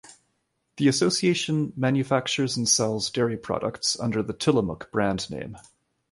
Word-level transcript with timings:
The 0.77 0.87
association 0.87 1.73
manufactures 1.75 2.57
and 2.57 2.67
sells 2.67 3.11
dairy 3.11 3.37
products 3.37 3.99
under 3.99 4.23
the 4.23 4.33
"Tillamook" 4.33 4.91
brand 4.91 5.29
name. 5.29 5.55